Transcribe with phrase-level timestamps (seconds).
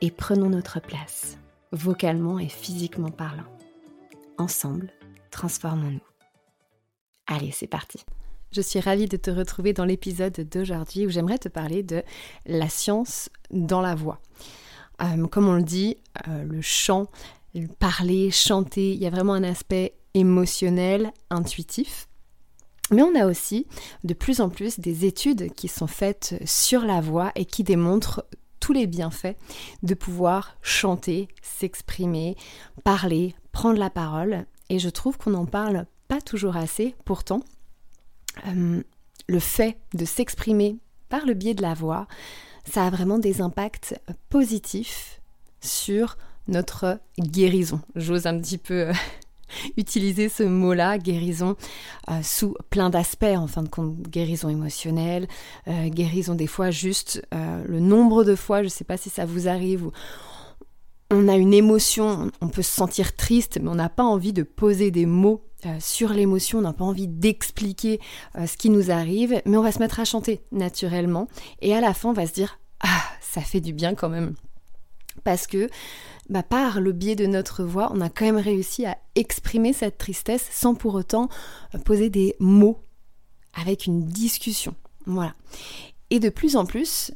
[0.00, 1.38] et prenons notre place,
[1.72, 3.46] vocalement et physiquement parlant.
[4.38, 4.92] Ensemble,
[5.30, 6.00] transformons-nous.
[7.26, 8.04] Allez, c'est parti.
[8.52, 12.02] Je suis ravie de te retrouver dans l'épisode d'aujourd'hui où j'aimerais te parler de
[12.46, 14.20] la science dans la voix.
[15.02, 17.08] Euh, comme on le dit, euh, le chant,
[17.78, 22.08] parler, chanter, il y a vraiment un aspect émotionnel, intuitif.
[22.90, 23.66] Mais on a aussi
[24.04, 28.24] de plus en plus des études qui sont faites sur la voix et qui démontrent
[28.60, 29.36] tous les bienfaits
[29.82, 32.36] de pouvoir chanter, s'exprimer,
[32.84, 34.46] parler, prendre la parole.
[34.68, 36.94] Et je trouve qu'on n'en parle pas toujours assez.
[37.04, 37.40] Pourtant,
[38.46, 38.82] euh,
[39.28, 40.78] le fait de s'exprimer
[41.08, 42.06] par le biais de la voix,
[42.64, 45.20] ça a vraiment des impacts positifs
[45.60, 47.80] sur notre guérison.
[47.94, 48.92] J'ose un petit peu euh,
[49.76, 51.56] utiliser ce mot-là, guérison,
[52.10, 55.28] euh, sous plein d'aspects, en fin de compte, guérison émotionnelle,
[55.68, 59.10] euh, guérison des fois juste euh, le nombre de fois, je ne sais pas si
[59.10, 59.90] ça vous arrive,
[61.10, 64.42] on a une émotion, on peut se sentir triste, mais on n'a pas envie de
[64.42, 65.42] poser des mots
[65.80, 67.98] sur l'émotion, on n'a pas envie d'expliquer
[68.34, 71.26] ce qui nous arrive, mais on va se mettre à chanter naturellement,
[71.62, 74.34] et à la fin on va se dire, ah, ça fait du bien quand même.
[75.24, 75.68] Parce que
[76.28, 79.98] bah, par le biais de notre voix, on a quand même réussi à exprimer cette
[79.98, 81.28] tristesse sans pour autant
[81.74, 82.78] euh, poser des mots
[83.54, 84.74] avec une discussion.
[85.06, 85.34] Voilà.
[86.10, 87.12] Et de plus en plus,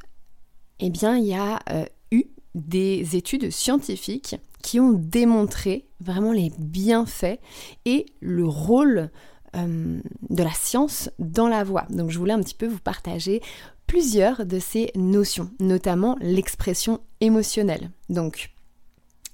[0.80, 2.24] eh bien, il y a euh, eu
[2.54, 7.38] des études scientifiques qui ont démontré vraiment les bienfaits
[7.84, 9.10] et le rôle
[9.56, 11.86] euh, de la science dans la voix.
[11.90, 13.42] Donc je voulais un petit peu vous partager
[13.92, 17.90] plusieurs de ces notions, notamment l'expression émotionnelle.
[18.08, 18.50] Donc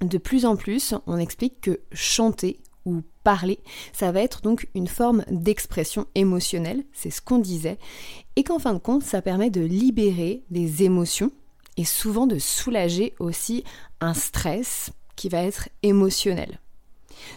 [0.00, 3.60] de plus en plus, on explique que chanter ou parler,
[3.92, 7.78] ça va être donc une forme d'expression émotionnelle, c'est ce qu'on disait,
[8.34, 11.30] et qu'en fin de compte, ça permet de libérer des émotions
[11.76, 13.62] et souvent de soulager aussi
[14.00, 16.58] un stress qui va être émotionnel.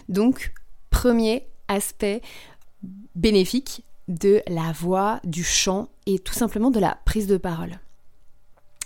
[0.08, 0.52] Donc,
[0.90, 2.20] premier aspect
[3.14, 7.78] bénéfique de la voix, du chant et tout simplement de la prise de parole.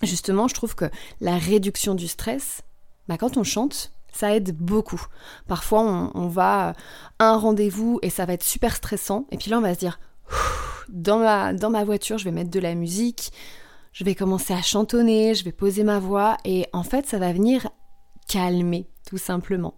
[0.02, 0.86] Justement, je trouve que
[1.20, 2.62] la réduction du stress,
[3.08, 5.02] bah, quand on chante, ça aide beaucoup.
[5.46, 5.82] Parfois,
[6.14, 6.74] on, va
[7.18, 9.26] à un rendez-vous et ça va être super stressant.
[9.30, 9.98] Et puis là, on va se dire,
[10.88, 13.32] dans ma, dans ma voiture, je vais mettre de la musique,
[13.92, 16.36] je vais commencer à chantonner, je vais poser ma voix.
[16.44, 17.68] Et en fait, ça va venir
[18.28, 19.74] calmer, tout simplement.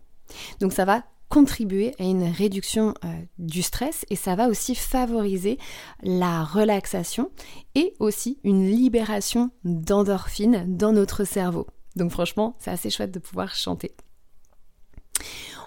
[0.61, 3.09] Donc ça va contribuer à une réduction euh,
[3.39, 5.59] du stress et ça va aussi favoriser
[6.03, 7.31] la relaxation
[7.75, 11.67] et aussi une libération d'endorphines dans notre cerveau.
[11.97, 13.95] Donc franchement, c'est assez chouette de pouvoir chanter.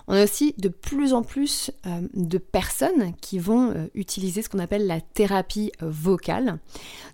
[0.07, 4.49] On a aussi de plus en plus euh, de personnes qui vont euh, utiliser ce
[4.49, 6.59] qu'on appelle la thérapie vocale.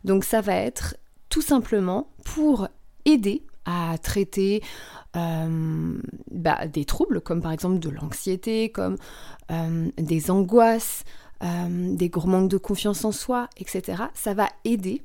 [0.04, 0.96] Donc ça va être
[1.30, 2.70] tout simplement pour
[3.06, 4.64] aider à traiter
[5.16, 6.00] euh,
[6.32, 8.98] bah, des troubles comme par exemple de l'anxiété, comme
[9.98, 11.04] des angoisses,
[11.42, 14.04] des gros manques de confiance en soi, etc.
[14.14, 15.04] Ça va aider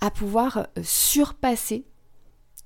[0.00, 1.86] à pouvoir surpasser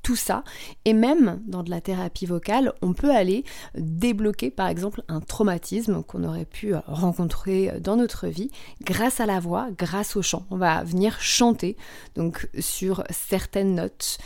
[0.07, 0.45] tout ça.
[0.85, 6.05] Et même dans de la thérapie vocale, on peut aller débloquer par exemple un traumatisme
[6.05, 8.53] qu'on aurait pu rencontrer dans notre vie
[8.83, 10.47] grâce à la voix, grâce au chant.
[10.53, 11.77] On va venir chanter
[12.15, 14.19] donc sur certaines notes,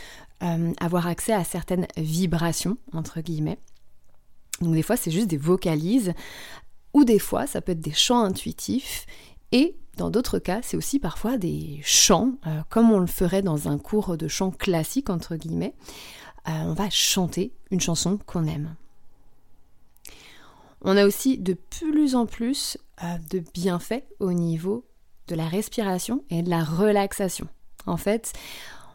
[0.43, 3.59] euh, avoir accès à certaines vibrations entre guillemets.
[4.61, 6.13] Donc des fois c'est juste des vocalises
[6.93, 9.05] ou des fois ça peut être des chants intuitifs
[9.51, 13.67] et dans d'autres cas, c'est aussi parfois des chants, euh, comme on le ferait dans
[13.67, 15.75] un cours de chant classique, entre guillemets.
[16.47, 18.75] Euh, on va chanter une chanson qu'on aime.
[20.81, 22.77] On a aussi de plus en plus
[23.29, 24.85] de bienfaits au niveau
[25.27, 27.47] de la respiration et de la relaxation.
[27.85, 28.33] En fait,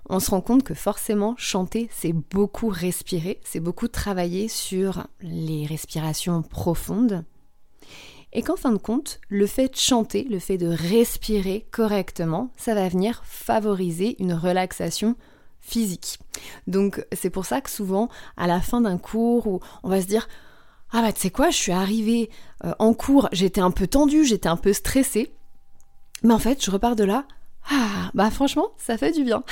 [0.09, 5.67] on se rend compte que forcément chanter, c'est beaucoup respirer, c'est beaucoup travailler sur les
[5.67, 7.25] respirations profondes.
[8.33, 12.75] Et qu'en fin de compte, le fait de chanter, le fait de respirer correctement, ça
[12.75, 15.17] va venir favoriser une relaxation
[15.61, 16.19] physique.
[16.67, 20.29] Donc c'est pour ça que souvent, à la fin d'un cours, on va se dire
[20.93, 22.31] Ah bah tu sais quoi, je suis arrivée
[22.65, 25.33] euh, en cours, j'étais un peu tendue, j'étais un peu stressée.
[26.23, 27.27] Mais en fait, je repars de là.
[27.71, 29.43] Ah, bah franchement, ça fait du bien.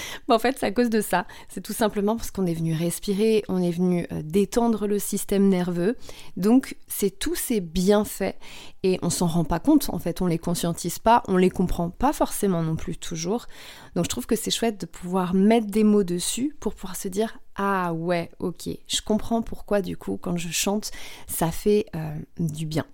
[0.28, 1.26] en fait, c'est à cause de ça.
[1.48, 5.48] C'est tout simplement parce qu'on est venu respirer, on est venu euh, détendre le système
[5.48, 5.96] nerveux.
[6.36, 8.36] Donc, c'est tous ces bienfaits
[8.82, 9.90] et on s'en rend pas compte.
[9.90, 13.46] En fait, on les conscientise pas, on les comprend pas forcément non plus toujours.
[13.94, 17.08] Donc, je trouve que c'est chouette de pouvoir mettre des mots dessus pour pouvoir se
[17.08, 20.90] dire ah ouais, ok, je comprends pourquoi du coup quand je chante,
[21.26, 22.86] ça fait euh, du bien.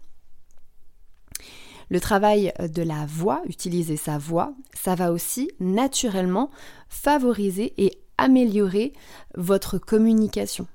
[1.90, 6.50] Le travail de la voix, utiliser sa voix, ça va aussi naturellement
[6.88, 8.92] favoriser et améliorer
[9.36, 10.66] votre communication.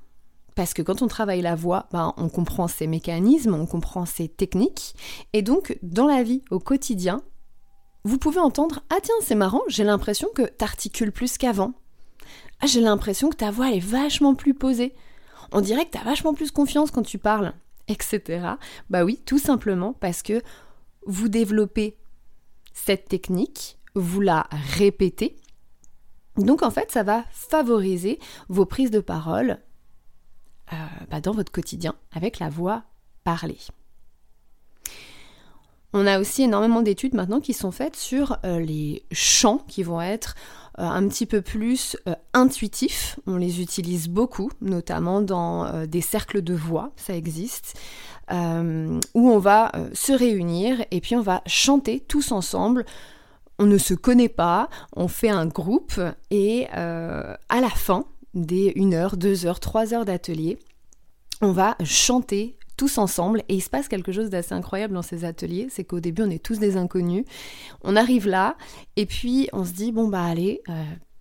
[0.56, 4.27] Parce que quand on travaille la voix, ben, on comprend ses mécanismes, on comprend ses
[4.27, 4.95] techniques.
[5.33, 7.21] Et donc, dans la vie, au quotidien,
[8.04, 11.74] vous pouvez entendre Ah, tiens, c'est marrant, j'ai l'impression que t'articules plus qu'avant.
[12.62, 14.94] Ah, j'ai l'impression que ta voix est vachement plus posée.
[15.51, 17.54] On dirait que t'as vachement plus confiance quand tu parles,
[17.88, 18.48] etc.
[18.89, 20.42] Bah oui, tout simplement parce que
[21.05, 21.97] vous développez
[22.73, 25.35] cette technique, vous la répétez.
[26.38, 28.19] Donc en fait, ça va favoriser
[28.50, 29.59] vos prises de parole
[30.71, 30.75] euh,
[31.11, 32.83] bah, dans votre quotidien avec la voix
[33.23, 33.59] parlée.
[35.95, 40.01] On a aussi énormément d'études maintenant qui sont faites sur euh, les chants qui vont
[40.01, 40.33] être
[40.79, 41.95] euh, un petit peu plus
[42.33, 43.19] intuitifs.
[43.27, 47.77] On les utilise beaucoup, notamment dans des cercles de voix, ça existe.
[48.31, 52.85] Euh, où on va euh, se réunir et puis on va chanter tous ensemble.
[53.59, 55.99] On ne se connaît pas, on fait un groupe
[56.31, 60.57] et euh, à la fin des 1 heure, 2 heures, 3 heures d'atelier,
[61.41, 65.25] on va chanter tous ensemble et il se passe quelque chose d'assez incroyable dans ces
[65.25, 67.25] ateliers, c'est qu'au début on est tous des inconnus,
[67.83, 68.55] on arrive là
[68.95, 70.63] et puis on se dit bon bah allez,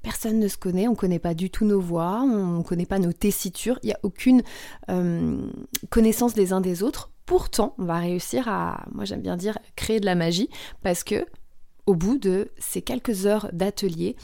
[0.03, 2.87] personne ne se connaît, on ne connaît pas du tout nos voix, on ne connaît
[2.87, 4.43] pas nos tessitures, il n'y a aucune
[4.91, 5.51] euh,
[5.91, 7.11] connaissance des uns des autres.
[7.27, 10.49] Pourtant, on va réussir à, moi j'aime bien dire, créer de la magie,
[10.83, 11.25] parce que
[11.87, 14.17] au bout de ces quelques heures d'atelier,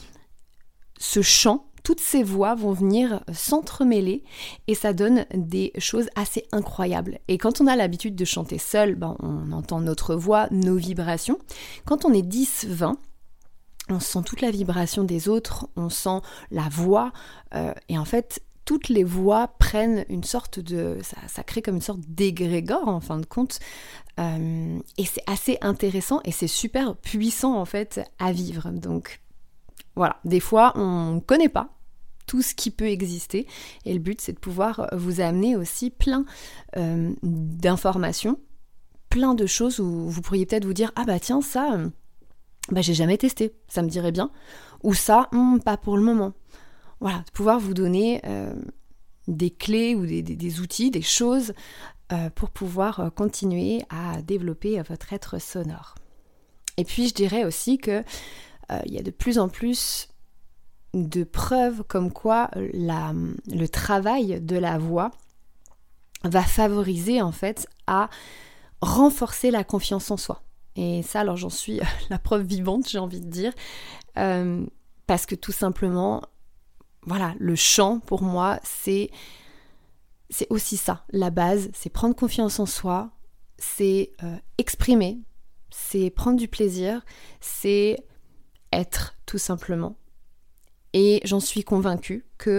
[0.99, 4.23] ce chant, toutes ces voix vont venir s'entremêler
[4.67, 7.19] et ça donne des choses assez incroyables.
[7.27, 11.39] Et quand on a l'habitude de chanter seul, ben, on entend notre voix, nos vibrations.
[11.85, 12.97] Quand on est 10, 20,
[13.89, 16.21] on sent toute la vibration des autres, on sent
[16.51, 17.11] la voix,
[17.55, 20.99] euh, et en fait, toutes les voix prennent une sorte de...
[21.27, 23.59] Ça, crée comme une sorte d'égrégore, en fin de compte,
[24.19, 28.69] euh, et c'est assez intéressant, et c'est super puissant, en fait, à vivre.
[28.69, 29.21] Donc,
[29.95, 31.69] voilà, des fois, on ne connaît pas
[32.27, 33.47] tout ce qui peut exister,
[33.85, 36.25] et le but, c'est de pouvoir vous amener aussi plein
[36.77, 38.39] euh, d'informations,
[39.09, 41.79] plein de choses où vous pourriez peut-être vous dire, ah bah tiens, ça
[42.71, 44.31] bah, j'ai jamais testé, ça me dirait bien.
[44.83, 46.33] Ou ça, hmm, pas pour le moment.
[46.99, 48.53] Voilà, de pouvoir vous donner euh,
[49.27, 51.53] des clés ou des, outils, des choses
[52.11, 55.95] euh, pour pouvoir euh, continuer à développer votre être sonore.
[56.77, 58.03] Et puis je dirais aussi que
[58.85, 60.09] il y a de plus en plus
[60.93, 65.09] de preuves comme quoi le travail de la voix
[66.23, 68.11] va favoriser en fait à
[68.83, 70.43] renforcer la confiance en soi.
[70.75, 73.53] Et ça, alors j'en suis la preuve vivante, j'ai envie de dire.
[74.17, 74.65] Euh,
[75.07, 76.21] parce que tout simplement,
[77.03, 79.09] voilà, le chant, pour moi, c'est,
[80.29, 81.03] c'est aussi ça.
[81.11, 83.11] La base, c'est prendre confiance en soi,
[83.57, 85.19] c'est euh, exprimer,
[85.69, 87.03] c'est prendre du plaisir,
[87.39, 87.97] c'est
[88.71, 89.97] être, tout simplement.
[90.93, 92.49] Et j'en suis convaincue que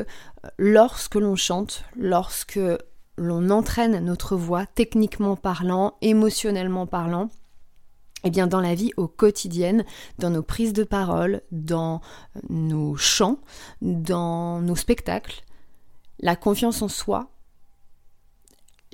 [0.45, 2.61] euh, lorsque l'on chante, lorsque
[3.17, 7.29] l'on entraîne notre voix, techniquement parlant, émotionnellement parlant,
[8.25, 9.85] eh bien, dans la vie au quotidien,
[10.19, 12.00] dans nos prises de parole, dans
[12.49, 13.39] nos chants,
[13.81, 15.43] dans nos spectacles,
[16.21, 17.31] la confiance en soi,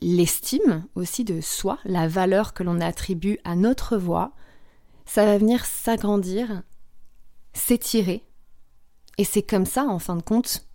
[0.01, 4.33] l'estime aussi de soi, la valeur que l'on attribue à notre voix,
[5.07, 6.63] ça va venir s'agrandir,
[7.53, 8.25] s'étirer.
[9.19, 10.67] Et c'est comme ça, en fin de compte,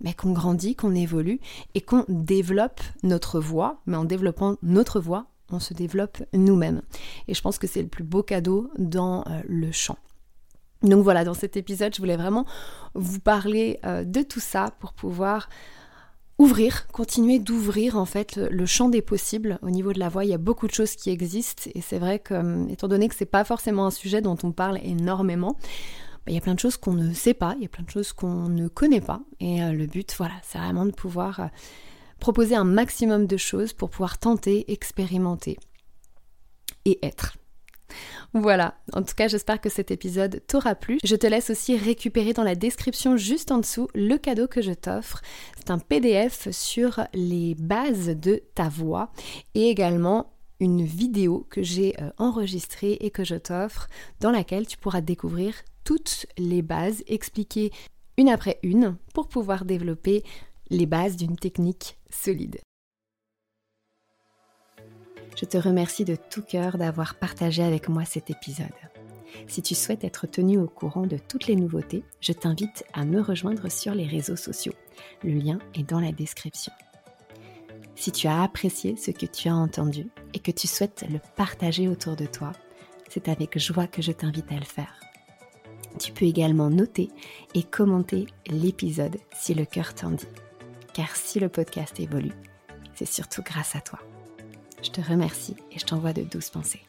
[0.00, 1.40] mais qu'on grandit, qu'on évolue
[1.74, 3.80] et qu'on développe notre voix.
[3.86, 6.82] Mais en développant notre voix, on se développe nous-mêmes.
[7.28, 9.98] Et je pense que c'est le plus beau cadeau dans euh, le chant.
[10.82, 12.44] Donc voilà, dans cet épisode, je voulais vraiment
[12.94, 15.48] vous parler euh, de tout ça pour pouvoir
[16.38, 20.24] ouvrir, continuer d'ouvrir en fait le champ des possibles au niveau de la voix.
[20.24, 23.08] Il y a beaucoup de choses qui existent et c'est vrai que, euh, étant donné
[23.08, 26.54] que c'est pas forcément un sujet dont on parle énormément, bah, il y a plein
[26.54, 29.00] de choses qu'on ne sait pas, il y a plein de choses qu'on ne connaît
[29.00, 29.20] pas.
[29.40, 31.48] Et euh, le but, voilà, c'est vraiment de pouvoir
[32.20, 35.58] proposer un maximum de choses pour pouvoir tenter, expérimenter
[36.84, 37.36] et être.
[38.34, 40.98] Voilà, en tout cas j'espère que cet épisode t'aura plu.
[41.04, 44.72] Je te laisse aussi récupérer dans la description juste en dessous le cadeau que je
[44.72, 45.22] t'offre.
[45.56, 49.10] C'est un PDF sur les bases de ta voix
[49.54, 53.88] et également une vidéo que j'ai euh, enregistrée et que je t'offre
[54.20, 55.54] dans laquelle tu pourras découvrir
[55.84, 57.72] toutes les bases expliquées
[58.16, 60.24] une après une pour pouvoir développer
[60.70, 62.60] les bases d'une technique solide.
[65.36, 68.66] Je te remercie de tout cœur d'avoir partagé avec moi cet épisode.
[69.48, 73.20] Si tu souhaites être tenu au courant de toutes les nouveautés, je t'invite à me
[73.20, 74.72] rejoindre sur les réseaux sociaux.
[75.22, 76.72] Le lien est dans la description.
[77.94, 81.86] Si tu as apprécié ce que tu as entendu et que tu souhaites le partager
[81.86, 82.52] autour de toi,
[83.08, 85.00] c'est avec joie que je t'invite à le faire.
[85.98, 87.10] Tu peux également noter
[87.54, 90.26] et commenter l'épisode si le cœur t'en dit.
[90.96, 92.32] Car si le podcast évolue,
[92.94, 93.98] c'est surtout grâce à toi.
[94.82, 96.86] Je te remercie et je t'envoie de douces pensées.